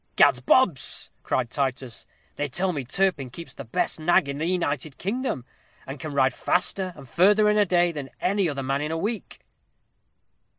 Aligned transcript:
"Gads 0.15 0.39
bobs!" 0.39 1.11
cried 1.21 1.51
Titus; 1.51 2.07
"they 2.35 2.49
tell 2.49 2.73
me 2.73 2.83
Turpin 2.83 3.29
keeps 3.29 3.53
the 3.53 3.63
best 3.63 3.99
nag 3.99 4.27
in 4.27 4.39
the 4.39 4.47
United 4.47 4.97
Kingdom, 4.97 5.45
and 5.85 5.99
can 5.99 6.11
ride 6.11 6.33
faster 6.33 6.91
and 6.95 7.07
further 7.07 7.47
in 7.51 7.57
a 7.59 7.67
day 7.67 7.91
than 7.91 8.09
any 8.19 8.49
other 8.49 8.63
man 8.63 8.81
in 8.81 8.91
a 8.91 8.97
week." 8.97 9.41